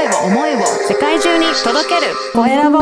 [0.00, 2.78] 声を思いを世界中に届けるコエラボ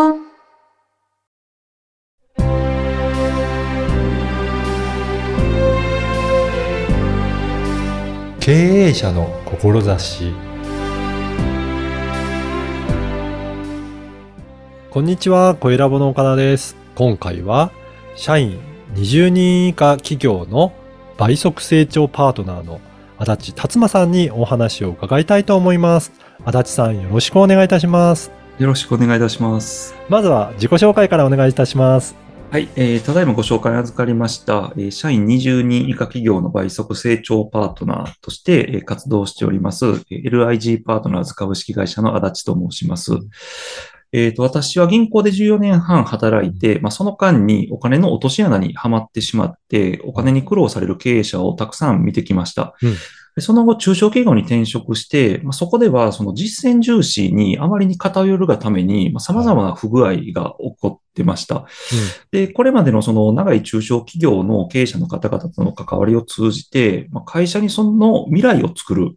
[8.39, 10.33] 経営者の志
[14.90, 16.76] こんにちは、コエラボの岡田です。
[16.94, 17.72] 今回は、
[18.14, 18.60] 社員
[18.94, 20.72] 20人以下企業の
[21.16, 22.80] 倍速成長パートナーの
[23.18, 26.27] 足立達馬さんにお話を伺いたいと思います。
[26.45, 28.30] 足立さん、よろしくお願いいたします。
[28.59, 29.95] よろしくお願いいたします。
[30.09, 32.15] まずは自己紹介からお願いいたします。
[32.51, 43.12] はい、えーただいまご紹介預かりました、えー社員20人以下企業の倍速成長パートナーとして、えー活動しております、えー LIG パートナーズ株式会社の足立と申します。
[44.12, 52.74] えーと、私は銀行で14年半働いて、まあ、その間にお金の落とし穴にはまってしまって、お金に苦労される経営者をたくさん見てきました。
[52.82, 52.96] うんで
[53.41, 61.66] その後、中小企業に転職して、まあ、そこではその実践重視にあまりに偏るがために、まあ、様々な不具合が起こってました。
[62.30, 69.17] で、これまでのその長い中小企業の経営者の方々との関わりを通じて、まあ、会社にその未来を作る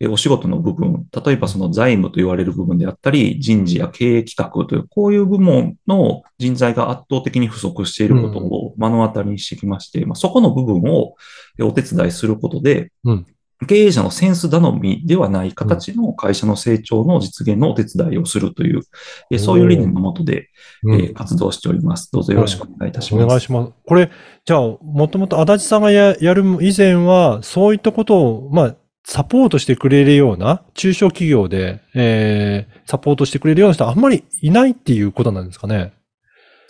[0.00, 11.14] えお仕事の部分、例えばその財務と言われる部分であったり、人事や経営企画という、こういう部門の人材が圧倒的に不足していることを目の当たりにしてきまして、まあ、そこの部分を
[11.58, 13.26] えお手伝いすることで、うん
[13.66, 18.82] 経営者のセンス頼みではない形の会社の成長の実現のお手伝いをするという、
[19.30, 20.48] えそういう理念のもとで、
[20.82, 22.10] うんえー活動しております。
[22.12, 23.24] どうぞよろしくお願いいたします。
[23.24, 23.72] お願いします。
[23.86, 24.10] これ、
[24.44, 35.92] じゃあ、もともと足立さんがややる以前は、そういったことを、まあ、サポートしてくれるような、中小企業で、えー、サポートしてくれるような人はあんまりいないっていうことなんですかね？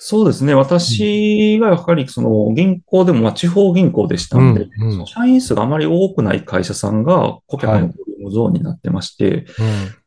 [0.03, 0.55] そうですね。
[0.55, 9.45] 私がやはりその銀行でもまあ地方銀行でしたんで、うんうんその社員数があまり多くない会社さんが顧客のボリュームゾーンになってまして、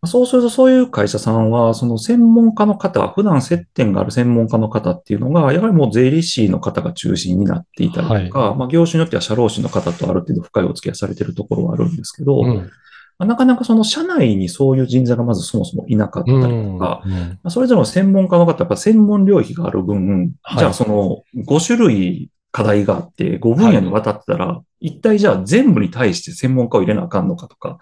[0.05, 12.71] そうするとそういう会社さんは、その専門家の方、普段接点がある専門家の方っていうのが、やはりもう税理士の方が中心になっていたりとか、まあ業種によっては社労士の方とある程度深いお付き合いされているところはあるんですけど、うん。
[13.20, 20.60] なかなかその社内にそういう人材がまずそもそもいなかったりうんとか、うんまあそれぞれの専門家の方、やっぱ専門領域がある分、はい。
[20.60, 27.80] じゃあその5種類課題があって、5分野にわたってたら、一体じゃあ全部に対して専門家を入れなあかんのかとか。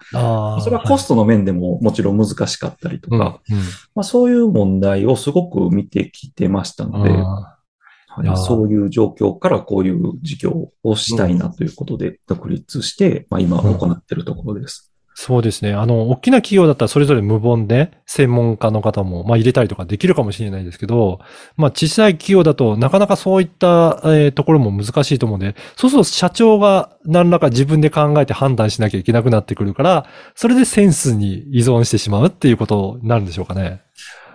[0.62, 3.64] それはコストの面でももちろん難しかったりとか、うんうん。
[3.94, 7.12] まあ、そういう問題をすごく見てきてましたので、
[8.36, 14.91] そういう状況からこういう事業をしたいなということで独立して、まあ、今行っているところです。
[15.14, 15.74] そうですね。
[15.74, 21.20] あの、大きな企業だったらそれぞれ無言で専門家の方も、まあ入れたりとかできるかもしれないですけど、
[21.56, 33.82] まあ小さい企業だとなかなかそういった、えーところも難しいと思うんで、そうすると社長が何らか自分で考えて判断しなきゃいけなくなってくるから、それでセンスに依存してしまうっていうことになるんでしょうかね。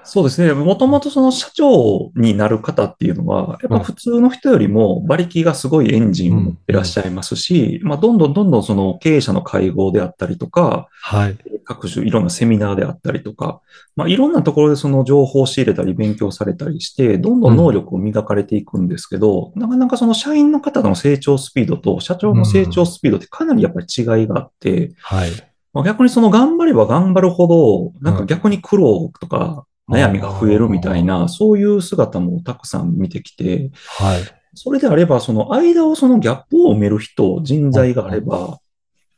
[0.07, 0.53] そうですね。
[0.53, 11.37] もともとその社長になる方っていうのは、やっぱ普通の人よりも馬力がすごいエンジンを持ってらっしゃいますし、まあ、どんどんどんどんその経営者の会合であったりとか、はい。
[11.65, 13.59] 各種いろんなセミナーであったりとか、
[13.97, 25.31] まあ、いろんなところでその情報を仕入れたり勉強されたりして、どんどん能力を磨かれていくんですけど、なかなかその社員の方の成長スピードと社長の成長スピードってかなりやっぱり違いがあって、はい。
[25.73, 34.21] まあ、逆にその頑張れば頑張るほど、なんか逆に苦労とか悩みが増えるみたいな、そういう姿もたくさん見てきて、はい。
[34.53, 38.59] それであれば、その間をそのギャップを埋める人、人材があれば、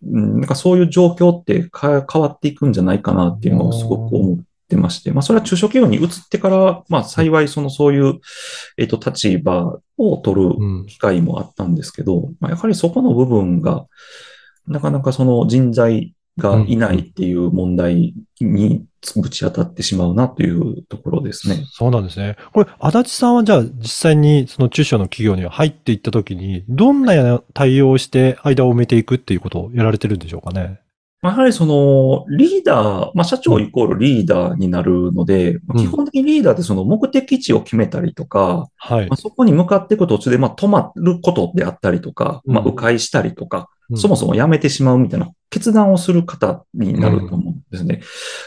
[0.05, 8.19] うん、なんかそういう状況ってか変わっていくんじゃないかなっていうのをすごく思ってまして、まあそれは中小企業に移ってから、まあ幸いそのそういう、
[8.77, 10.85] えっと、立場を取るうん。
[10.85, 13.85] 機会もあったんですけど、まあ、やはりそこの部分が、
[14.67, 18.85] なかなかその人材がいないっていう問題に
[19.15, 21.63] ぶち当たってしまうなというところですね。
[21.71, 22.35] そうなんですね。
[22.53, 30.79] これ、足立さんはじゃあ実際にその中小の企業に入っていったときに、どんな対応をして間を埋めていくっていうことをやられてるんでしょうかね？
[31.21, 35.85] まあやはりそのリーダー、まあ社長イコールリーダーになるので、まあうん。
[35.85, 39.07] 基本的にリーダーってその目的地を決めたりとか、はい。
[39.09, 39.17] まあ、。
[39.17, 43.97] そこに向かっていく途中でまあ止まることであったりとか、まあうん迂回したりとか、うん。
[43.97, 48.01] そもそも辞めてしまうみたいな決断をする方になると思うんですね。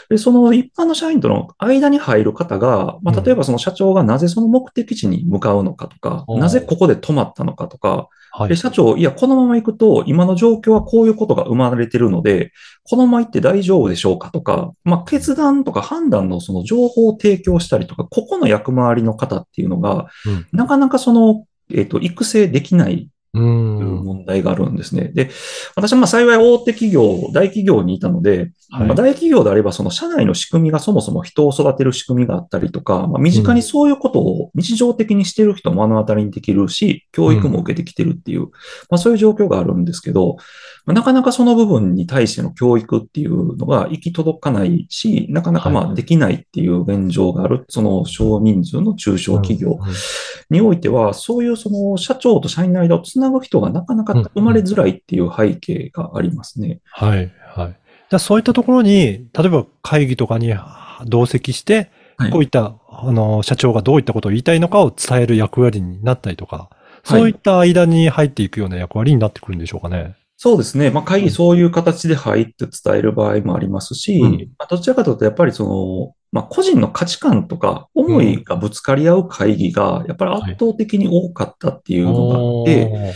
[0.09, 3.23] で、その一般の社員との間に入る方が、まあ、うん。
[3.23, 6.39] 例えばその社長がなぜその目的地に向かうのかとか、うん。
[6.39, 8.57] なぜここで止まったのかとか、で、はい。
[8.57, 12.51] 社長、いや、このまま行くと、今の状況はこういうことが生まれてるので、
[12.83, 23.79] このまま行って大丈夫でしょうかとか、まあ、決断とか判断のその情報を提供したりとか、ここの役回りの方っていうのが、うんなかなかその、えっ、と、育成できないうん。
[23.79, 25.09] いう問題があるんですね。
[25.13, 25.31] で、
[25.75, 38.47] 私はまあ幸い大手企業、大企業にいたので、はいまあ大企業であればその社内の仕組みがそもそも人を育てる仕組みがあったりとか、まあ、身近にそういうことを日常的にしている人も目の当たりにできるし、教育も受けてきてるっていう、
[38.89, 40.37] まあそういう状況があるんですけど、
[40.85, 49.93] まあなかなかその部分に対しての教育っていうのが行き届かないし、なかなかまあできないっていう現状がある、その少人数の中小企業うんうん
[50.49, 56.81] においては、そういうその社長と社員の間をつなぐ人がなかなか生まれづらいっていう背景がありますね。
[56.85, 57.69] はい、はい。
[57.69, 60.53] じゃあそういったところに、例えば会議とかに
[61.05, 66.69] 同席して、はいこういった、あの、社長がどういったことを言いたいのかを伝える役割になったりとか、
[67.03, 70.15] そういった間に入っていくような役割になってくるんでしょうかね。
[70.37, 70.89] そうですね。
[70.89, 83.13] まあ、会議そういう形で入って伝える場合もありますし、うんまあどちらかというと、やっぱりその、まあ、個人の価値観とか思いがぶつかり合う会議が、やっぱり圧倒的に多かったっていうのがあって。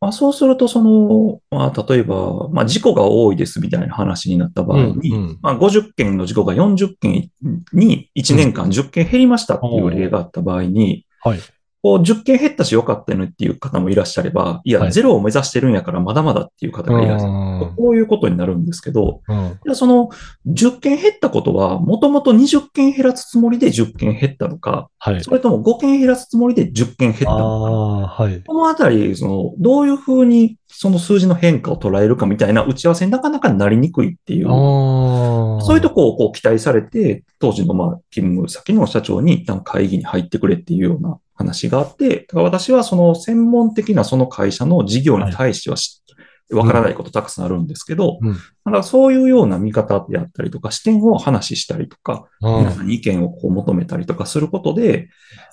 [0.00, 7.30] まあ、そうすると、その、まあ、例えば、まあ、事故が多いですみたいな話になった場合に、うんうんまあ、50件の事故が40件
[7.72, 11.40] に1年間10件減りましたっていう例があった場合に、はい。
[11.82, 17.32] こう10件減ったしよかったよねっていう方もいらっしゃれば、いや、はいゼロを目指してるんやからまだまだっていう方がいらっしゃる。
[17.32, 20.10] うんこういうことになるんですけど、うんその
[20.46, 25.22] 10件減ったことは、もともと20件減らすつもりで10件減ったのか、はい。
[25.22, 28.14] それとも5件減らすつもりで10件減ったあのか。
[28.18, 28.42] あ、はい。
[28.44, 34.46] このあたり、その、どういうふうにその数字の変化を捉えるかみたいな打ち合わせになかなかなりにくいっていう。
[34.46, 46.02] そういうとこをこう期待されて、当時のまあ勤務先の社長に一旦会議に入ってくれっていうような話があって、だから私はその専門的なその会社の事業に対してはし
[46.50, 48.32] わからないことたくさんあるんですけど、うん。
[48.32, 52.58] だからそういうような見方であったりとか、視点を話したりとか、うん。
[52.60, 55.10] 皆さんに意見をこう求めたりとかすることで、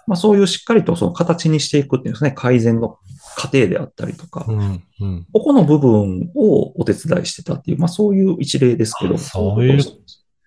[0.07, 2.97] まあそういうしっかりとその形にしていくっていうんですね、改善の
[3.35, 4.83] 過程であったりとか、うん。
[5.01, 5.27] うん。
[5.33, 9.79] ここの部分をお手伝いしてたっていう、まあそういう一例ですけど、あそういう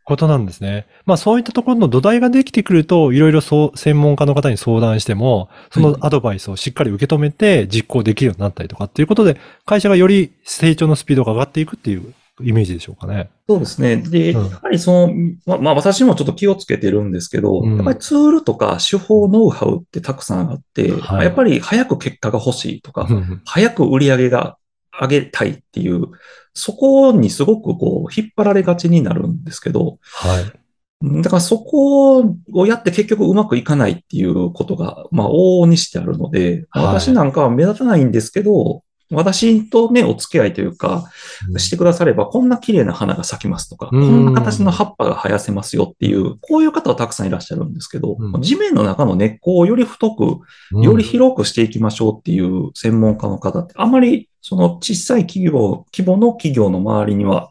[0.08, 0.86] ことなんですね。
[1.04, 13.28] まあそういったところの土台ができてくると、いろいろそう、専門家の方に相談しても、そのアドバイスをしっかり受け止めて実行できるようになったりとかっていうことで、会社がより成長のスピードが上がっていくっていうイメージでしょうかね。
[13.46, 13.96] そうですね。
[13.96, 15.14] で、うんやはりその、
[15.44, 24.56] まあ、まあ私もちょっと気をつけてるんですけど、うんやっぱりツールとか手法、ノウハウってたくさんあって、はいまあやっぱり早く結果が欲しいとか、うん早く売り上げが
[25.00, 26.06] 上げたいっていう、
[26.54, 31.22] そこにすごくこう、引っ張られがちになるんですけど、はい。
[31.22, 32.18] だからそこ
[32.52, 36.84] をやって結局うまくいかないっていうことが、まあ往々にしてあるので、はい。
[36.86, 41.10] 私なんかは目立たないんですけど、私とね、お付き合いというか、
[41.56, 44.00] してくだされば、こんな綺麗な花が咲きますとか、うん。
[44.02, 48.42] こんな形の葉っぱが生やせますよっていう、こういう方はたくさんいらっしゃるんですけど、うん。
[48.42, 50.40] 地面の中の根っこをより太く、
[50.72, 50.82] うん。
[50.82, 57.50] より広くしていきましょうっていう専門家の方って、あまりその小さい企業、規模の企業の周りには、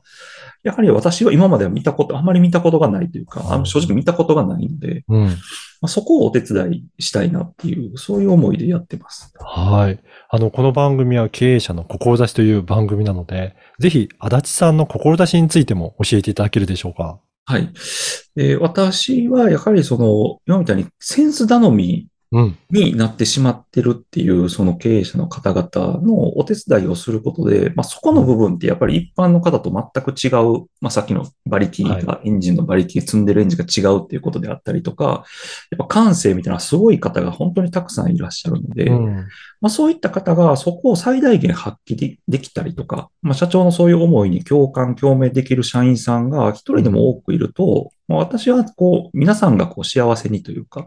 [0.64, 5.26] やはり私は今までは見たこと、あまり見たことがないというか、あの正直見たことがないので、うん。
[5.28, 5.32] ま
[5.84, 9.32] あ、そこをお手伝いしたいなっていう、そういう思いでやってます。
[9.40, 10.00] はい。
[10.30, 17.20] あの、この番組は経営者の志という番組なので、ぜひ、足立さんの志についても教えていただけるでしょうか？
[17.46, 17.72] はい。
[18.36, 22.10] で私はやはりその、今みたいにセンス頼みうん。
[22.32, 35.26] になってしまってるっていう、その経営者の方々のお手伝いをすることで、まあ、そこの部分ってやっぱり一般の方と全く違う、まあ、さっきの馬力が、エンジンの馬力、積んでるエンジンが違うっていうことであったりとか、
[35.72, 39.16] やっぱ感性みたいなすごい方が本当にたくさんいらっしゃるので、うん。
[39.62, 50.86] まあ、そういった方がそこを最大限発揮でできたりとか、まあ、社長のそういう思いに共感、共鳴できる社員さんが一人でも多くいると、まあ、私はこう、皆さんがこう幸せにというか、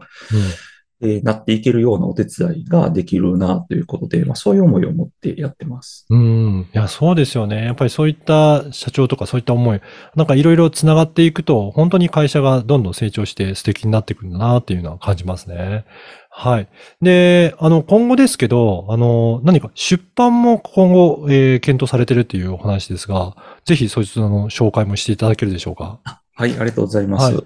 [1.03, 6.05] えーなっていけるようなお手伝いができるなということで、まあ、そういう思いを持ってやってます。
[6.09, 6.69] うん。
[6.73, 7.65] いや、そうですよね。
[7.65, 9.81] やっぱりそういった社長とかそういった思い、
[10.15, 15.85] なんかいろいろ繋がっていくと、本当に会社がどんどん成長して素敵になっていくんだなっていうのは感じますね。
[16.29, 16.67] はい。
[17.01, 25.99] で、あの、今後ですけど、あの、何か出版も今後、えー検討されてるっていうお話ですが、ぜひそいつの紹介もしていただけるでしょうか？
[26.33, 27.33] はい、ありがとうございます。
[27.33, 27.43] はい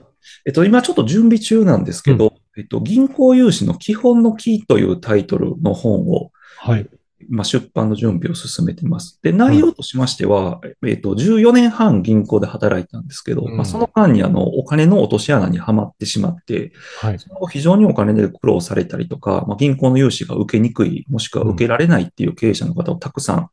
[0.48, 6.90] えっと、今ちょっと準備中なんですけど、えっと、銀行融資の基本のキーというタイトルの本を、はい。
[7.30, 9.20] まあ、出版の準備を進めてます。
[9.24, 17.20] で、内容としましては、えっと、14年半銀行で働いたんですけど、うんまあ、その間にあの、お金の落とし穴にはまってしまって、はい。
[17.20, 23.50] その後非常にお金で苦労されたりとか、まあ、銀行の融資が受けにくい、もしくは受けられないっていう経営者の方をたくさん、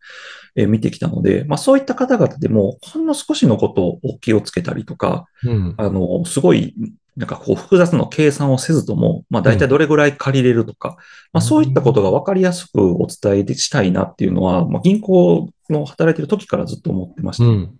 [0.57, 5.75] えー見てきたので、まあ、そういった方々でも、ほんの少しのことを気をつけたりとか、うん。
[5.79, 6.75] あの、すごい
[7.17, 10.97] なんかこう複雑な計算をせずとも、まあ大体どれぐらい借りれるとか、
[11.33, 17.45] まあそういったことが分かりやすくお伝えしたいなっていうのは、まあ銀行の働いてる時からずっと思ってました。
[17.45, 17.79] うん。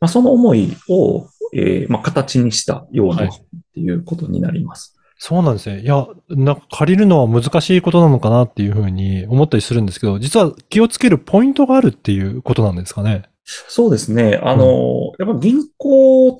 [0.00, 3.30] まあその思いを、えーまあ形にしたようはないっ
[3.74, 4.96] ていうことになります。
[5.22, 5.82] そうなんですね。
[5.82, 13.24] いや、なんか借りるのは難しいことなのかなっていうふうに思ったりするんですけど、実は気をつけるポイントがあるっていうことなんですかね。
[13.44, 14.40] そうですね。
[14.42, 16.38] あの、やっぱ銀行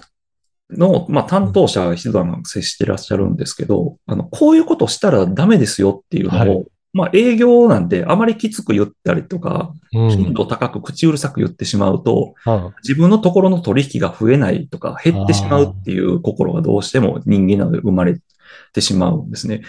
[0.73, 10.11] の、まあ、担当者が一段接してらっしゃるんですけど、あの、こういうことしたらダメですよっていうのを、はいまあ、営業なんであまりきつく言ったりとか、うん。
[10.11, 18.21] 頻度高く口うるさく言ってしまうと、は自分のところの取引が増えないとか減ってしまうっていう心がどうしても人間なので生まれ
[18.73, 19.63] てしまうんですね。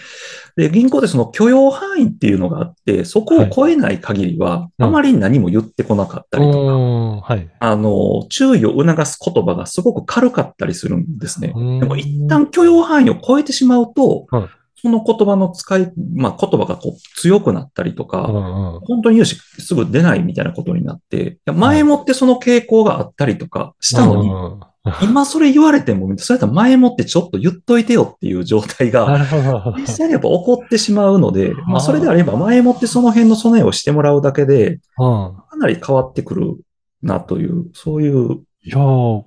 [0.56, 6.40] で、銀行でその許容範囲っていうのがあって、そこを超えない限りは、うんあまり何も言ってこなかったい。
[6.40, 6.78] りとか、う
[7.16, 7.50] んはい。
[7.58, 11.52] あの、注意を促す言葉がすごく軽かったりするんですね。
[11.54, 14.48] うんでも一旦許容範囲を超えてしまうと、うん
[14.84, 24.60] その言葉の使い、まあ言葉がこう強くなったりとか、うんうん本当に融資すぐ出ないみたいなことになって、前もってその傾向があったりとかしたのに、うんうん
[25.02, 29.26] 今それ言われても、それと前もってちょっと言っといてよっていう状態が。
[29.78, 36.56] 実際にやっぱ起こってしまうので、まあそれであれば前もってその辺の備えをしてもらうだけで、うんかなり変わってくる
[37.02, 39.22] なという、そういういやー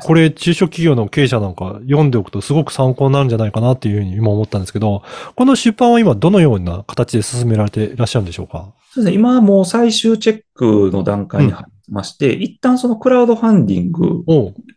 [0.00, 5.02] これ、中小企業の経営者なんか読んでおくとすごく参考になるんじゃないかなっていうふうに今思ったんですけど、
[5.36, 8.72] この出版は今どのような形で進められていらっしゃるんでしょうか？
[8.90, 9.14] そうですね。
[9.16, 14.24] 今はもう最終チェックの段階に入ってまして、一旦そのクラウドファンディング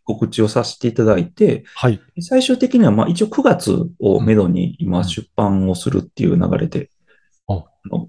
[0.06, 2.00] 告知をさせていただいて、はい。
[2.22, 6.90] 最終的にはまあ一応9月をめどに今うん出版をするっていう流れで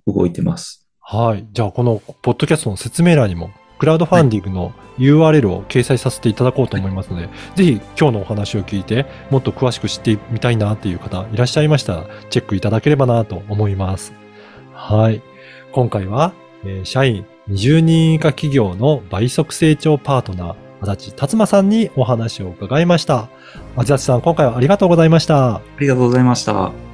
[0.07, 0.88] 動いてます。
[1.00, 1.47] はい。
[1.52, 14.12] じゃあ、このポッドキャストの説明欄にも、クラウドファンディングの URL を掲載させていただこうと思いますので、ぜひ今日のお話を聞いて、もっと詳しく知ってみたいなっていう方いらっしゃいましたら、チェックいただければなと思います。
[14.73, 15.23] はい。
[15.73, 16.33] 今回は、
[16.64, 23.28] えー社員20人以下企業の倍速成長パートナー、足立達馬さんにお話を伺いました。
[23.76, 25.57] 足立さん、今回はありがとうございました。
[25.57, 26.89] ありがとうございました。